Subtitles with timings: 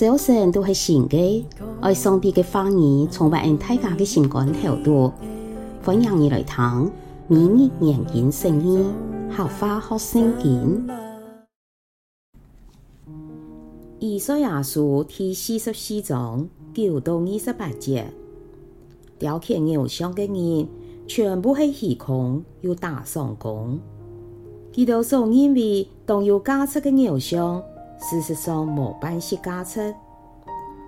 [0.00, 1.46] 早晨都是新的，
[1.82, 5.12] 爱上帝的话语充满大家的心肝头度，
[5.84, 6.90] 欢迎你来听
[7.28, 8.82] 每日研经圣经，
[9.30, 10.88] 合法学圣经。
[13.98, 18.10] 以赛亚书第四十四章九到二十八节，
[19.18, 20.66] 雕刻偶像的人
[21.06, 23.78] 全部是虚空，又打上工。
[24.72, 27.62] 佢哋所认为当有价值的偶像，
[28.00, 29.94] 事实上无半些价值。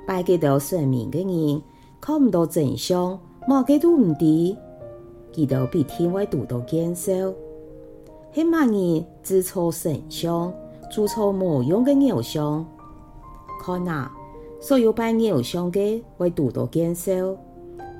[0.07, 1.62] 拜佢哋神明的人
[2.01, 3.16] 看唔到真相，
[3.47, 4.57] 冇几多唔对，
[5.33, 7.12] 佢哋比天外多多减少。
[8.35, 10.52] 系乜人制造神像，
[10.91, 12.66] 铸造无用的偶像？
[13.63, 14.10] 看啊，
[14.60, 17.13] 所有拜偶像的会多多减少，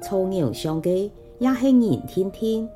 [0.01, 2.69] 造偶像的也系人天天。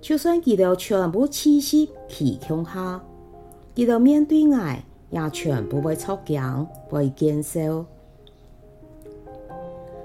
[0.00, 3.00] 就算佢哋全部气息气空下，
[3.74, 6.42] 佢哋面对爱也全部会抽筋，
[6.88, 7.84] 会减少。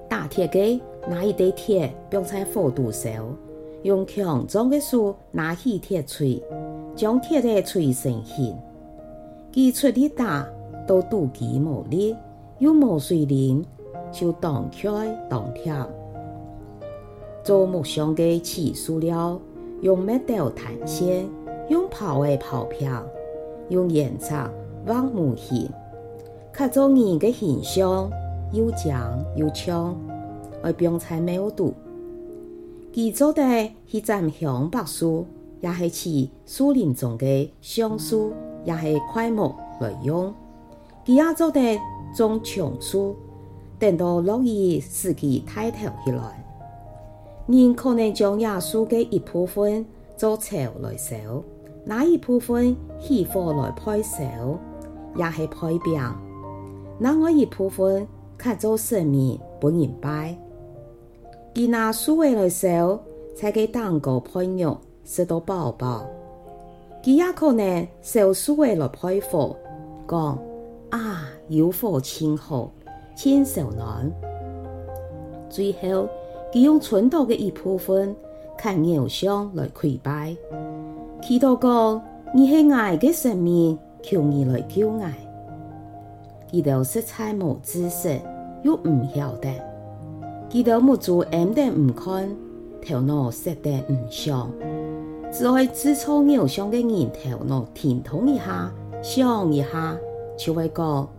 [0.08, 3.09] 打铁机拿一堆铁，放在火炉烧，
[3.81, 6.39] 用强壮的手拿起铁锤，
[6.95, 8.55] 将铁的锤成形。
[9.52, 10.47] 佢出力大，
[10.86, 12.16] 都度己无力，
[12.59, 13.66] 又无水灵，
[14.11, 14.88] 就当开
[15.27, 15.73] 当贴。
[17.44, 19.39] 做木箱嘅起塑料。
[19.81, 21.30] 用麦豆弹线，
[21.69, 22.92] 用刨的刨片，
[23.69, 24.33] 用颜色
[24.88, 25.69] 画模型，
[26.53, 28.09] 刻做人的形象，
[28.53, 29.93] 又强又强，
[30.63, 31.73] 而并且没有毒。
[32.93, 33.41] 佢做的
[33.85, 35.25] 是斩香柏树，
[35.59, 38.31] 也是似树林中的橡树，
[38.63, 40.33] 也是快木来用。
[41.05, 41.59] 佢也做的
[42.15, 43.15] 种松树，
[43.77, 46.45] 等到落雨使其抬头起来。
[47.45, 51.15] 人可能将耶稣的一部分做草来烧，
[51.83, 54.19] 那一部分起火来配烧，
[55.17, 55.99] 也是配饼；
[56.99, 60.37] 那我一部分刻做神明不人拜。
[61.53, 62.99] 佢拿树位来烧，
[63.36, 66.05] 才给蛋糕配肉，食到饱饱。
[67.03, 69.55] 佢也可能烧树位来配火，
[70.08, 70.39] 讲
[70.92, 72.71] 啊有火亲好，
[73.15, 74.11] 亲手暖。
[75.49, 76.08] 最后。
[76.49, 78.15] 佢用存到的一部分
[78.58, 80.33] 看偶像来跪拜，
[81.21, 82.02] 祈祷讲
[82.33, 83.77] 你是爱的神明，
[84.09, 85.13] 求你来救爱。
[86.49, 88.17] 佢都实在无知识，
[88.63, 89.49] 又唔晓得，
[90.49, 92.33] 佢都目珠暗得唔看，
[92.81, 94.49] 头脑实得唔想，
[95.29, 98.71] 只会制造偶像的人头脑停通一下，
[99.03, 99.97] 想一下，
[100.37, 101.09] 就会讲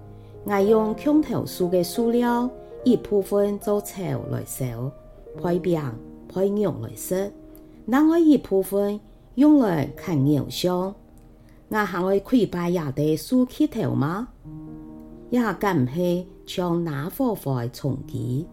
[0.47, 2.49] 爱用墙头树的塑料
[2.85, 4.91] 一部分做草来烧。
[5.43, 5.79] 配饼
[6.27, 7.31] 配肉来食，
[7.85, 8.99] 那我一部分
[9.35, 10.95] 用来看偶像，
[11.69, 14.29] 我还会跪拜也得竖起头吗？
[15.31, 18.47] 也敢唔系将那火花冲击，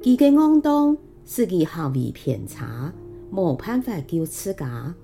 [0.00, 2.92] 佢嘅妄动使其行为偏差，
[3.32, 4.94] 无办法救自家。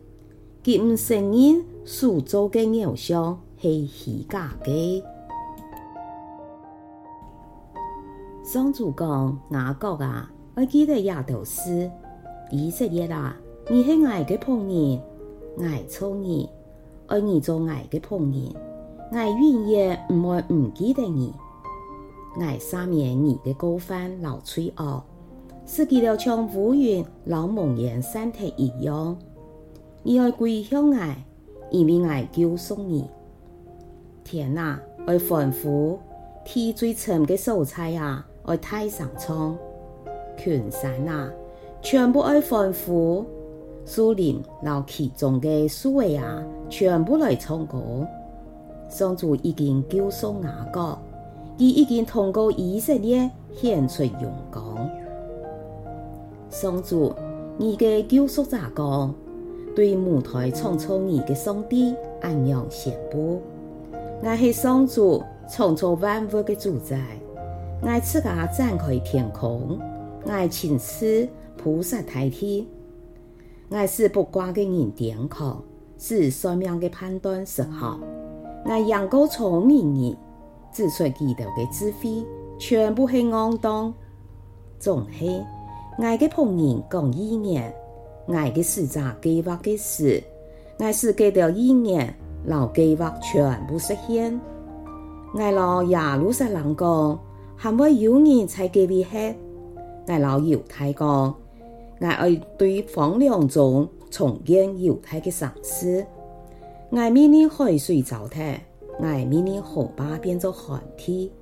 [0.62, 5.02] 佢唔承认所做嘅偶像系虚假嘅。
[8.44, 10.30] 上主讲雅各啊。
[10.54, 11.88] 我记得亚头斯，
[12.50, 13.36] 以色列啦，
[13.70, 15.00] 你是爱的仆人，
[15.60, 16.48] 爱错你，
[17.08, 18.54] 爱你做爱的仆人，
[19.12, 21.32] 爱永远唔会唔记得你，
[22.38, 25.02] 爱赦免你的过犯老罪恶，
[25.64, 29.16] 使佢哋像乌云老蒙烟散退一样，
[30.02, 31.24] 你爱归向爱，
[31.70, 33.08] 因为爱救赎你。
[34.22, 35.98] 天啊，爱欢呼，
[36.44, 39.56] 天最沉的素材啊，爱太上苍。
[40.36, 41.32] 群山啊，
[41.80, 43.24] 全部爱欢呼；
[43.88, 48.06] 树林老其中的树位啊，全部来唱歌。
[48.86, 50.80] 上主已经救赎雅各，
[51.56, 54.90] 佢已经通过以色列献出荣光。
[56.50, 57.14] 上主，
[57.56, 59.14] 你嘅救赎咋讲，
[59.74, 63.40] 对舞台创造你嘅上帝安样宣布：
[64.22, 67.00] 我是上主创造万物嘅主宰，
[67.80, 69.78] 我自家展开天空。
[70.26, 71.26] 爱亲自
[71.56, 72.68] 菩萨代替，
[73.70, 75.62] 爱使不挂的人点抗，
[75.98, 78.00] 使算命的判断实好。
[78.64, 80.16] 爱养够聪明人，
[80.72, 82.24] 指出记得的智慧，
[82.58, 83.92] 全部是戆当。
[84.78, 85.42] 总系
[85.98, 87.74] 爱的仆人讲意言，
[88.28, 90.22] 爱的使者计划的事，
[90.78, 92.14] 爱是给的意言，
[92.46, 94.40] 老计划全部实现。
[95.36, 97.20] 爱老耶路撒冷讲，
[97.54, 99.36] 还会有人才给你黑。
[100.06, 101.34] 爱老犹太讲，
[102.00, 106.06] 爱爱对荒凉中重建犹太的城市，
[106.92, 108.56] 爱命令海水糟蹋，
[109.00, 111.32] 爱命令河坝变作旱地，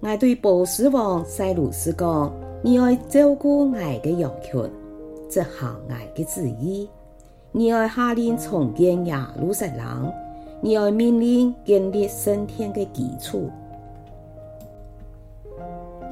[0.00, 4.62] 我对波斯王塞鲁斯讲：“你要照顾我的羊群，
[5.28, 6.88] 执行我的旨意。
[7.50, 10.12] 你要下令重建耶路撒冷，
[10.60, 13.50] 你要命令建立圣殿的基础。”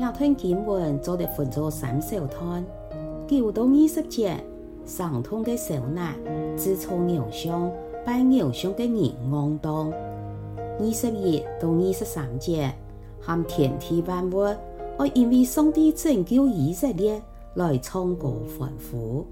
[0.01, 2.65] 亚吞经文做得分作三小段，
[3.33, 4.37] 九到二十节，
[4.85, 6.15] 上通的受难，
[6.55, 7.73] 自从偶像
[8.05, 9.91] 拜偶像的人昂当；
[10.79, 12.71] 二十一到二十三节。
[13.19, 14.55] 含天地万物，
[14.99, 17.23] 我因为上帝拯救以色列
[17.55, 19.27] 来唱歌欢呼。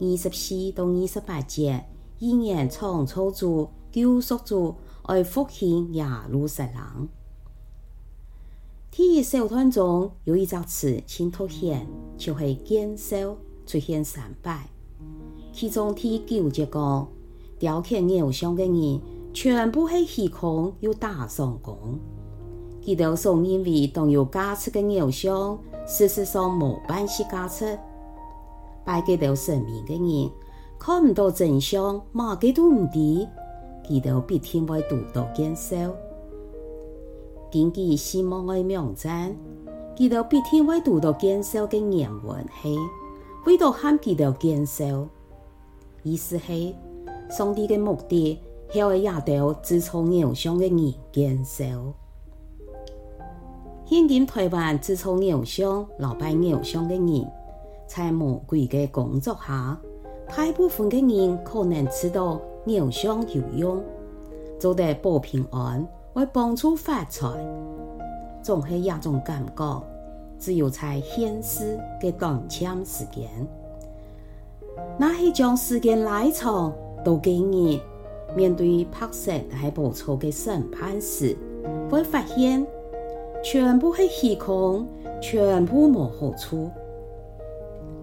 [0.00, 1.82] 二十四到二十八节，
[2.18, 7.08] 依然创造主、救赎主，而复兴耶路撒冷。
[8.90, 11.86] 第一小段中有一只词，请凸显，
[12.16, 13.36] 就系建造
[13.66, 14.68] 出现三摆。
[15.52, 17.06] 其中第九节讲，
[17.58, 19.00] 雕刻偶像的人
[19.32, 21.76] 全部是虚空，又大上工。
[22.82, 27.78] 佢哋所认为当有价值的偶像，事实上冇半些价值。
[28.84, 30.30] 拜佢哋神明的人
[30.78, 33.28] 看唔到真相，乜嘅都唔知，
[33.86, 35.76] 佢哋必定会独到见少。
[37.50, 39.36] 根据西摩嘅名证，
[39.96, 42.78] 佢哋必定会独到见少嘅原文系
[43.46, 45.08] 为咗喊佢哋见少，
[46.02, 46.74] 意思系
[47.30, 48.38] 上帝嘅目的
[48.70, 51.64] 系要压倒自创偶像嘅人见少。
[53.86, 57.26] 现今台湾自从偶像、老拜偶像的人，
[57.86, 59.80] 在魔鬼的工作下，
[60.36, 63.82] 大部分的人可能知道偶像有用，
[64.58, 67.28] 做得保平安，会帮助发财，
[68.42, 69.82] 总系一种感觉。
[70.36, 73.28] 只有在现实的短暂时间，
[74.98, 76.72] 那些将时间拉长
[77.04, 77.80] 到几年，
[78.36, 81.36] 面对拍摄还不错的审判时，
[81.88, 82.66] 会发现。
[83.40, 84.88] 全部系虚空，
[85.22, 86.68] 全部无好处。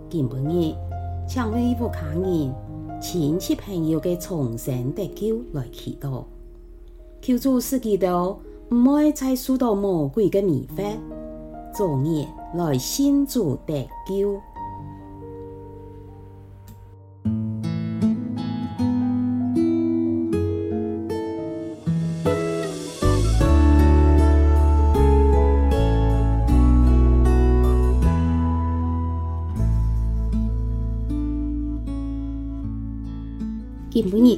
[0.10, 0.74] 今晡日，
[1.28, 2.56] 请为我家人、
[3.02, 6.24] 亲戚朋友嘅重生得救来祈祷，
[7.26, 8.38] 求主使基督
[8.70, 10.84] 唔会再受到魔鬼嘅迷法，
[11.76, 14.40] 作业来信主得救。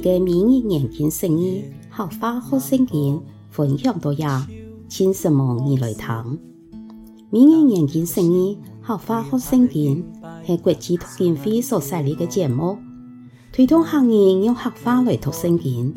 [0.00, 4.46] 嘅每日研经释义，客话学圣经分享到呀，
[4.88, 6.38] 请什么你来听？
[7.30, 10.04] 每日研经释义，客话学圣经
[10.46, 12.78] 系国际读经会所设立嘅节目，
[13.52, 15.92] 推动行业用合法来读圣经，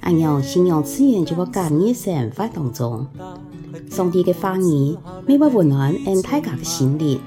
[0.00, 3.06] 按照信仰自然就会加入生活当中。
[3.88, 4.96] 上帝嘅话语，
[5.26, 7.18] 每晚温暖俺大家嘅心灵，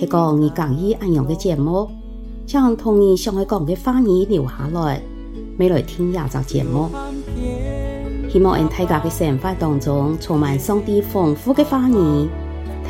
[0.00, 1.88] 系讲你讲意按样嘅节目。
[2.46, 5.00] 将童年上海讲嘅话语留下来，
[5.58, 6.90] 未来听廿集节目。
[8.30, 12.28] 希望喺大家嘅生活当中充满上帝丰富嘅话语，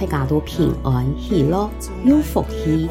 [0.00, 1.70] 大家都平安喜乐
[2.04, 2.88] 有福气。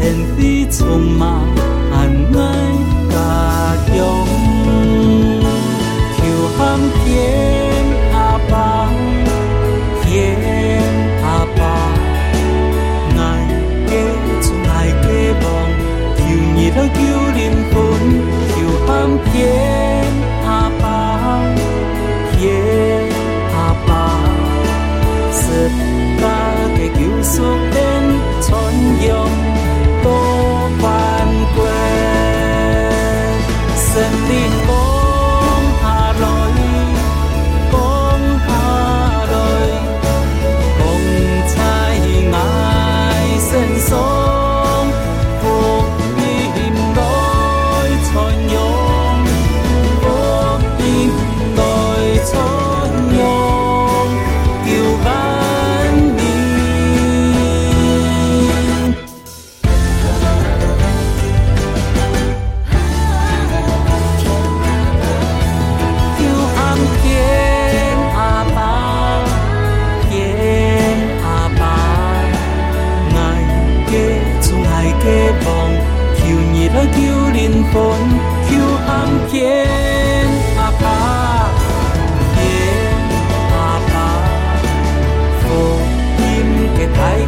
[0.00, 1.34] hèn tí trong mà
[1.90, 2.74] hàn ngay
[3.12, 4.26] cả dòng
[6.16, 8.88] thiều ham kiếm a ba
[10.04, 10.40] kiếm
[11.22, 11.96] a ba
[13.16, 13.44] ngài
[13.90, 14.04] kế
[14.48, 15.72] chung ngài kế bóng
[16.16, 19.99] thiều nhị đâu kêu điên cuốn thiều ham kiếm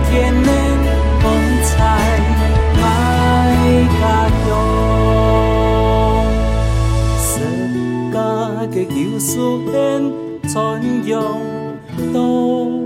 [0.09, 0.49] 天灵
[1.21, 1.23] 风
[1.65, 1.71] 采，
[2.81, 2.83] 卖
[4.01, 4.03] 家
[4.45, 4.49] 乡，
[7.19, 7.25] 自
[8.13, 8.17] 家
[8.73, 9.31] 嘅旧厝
[9.73, 9.77] 恩，
[10.49, 10.53] 全
[11.07, 11.15] 用
[12.13, 12.82] 都。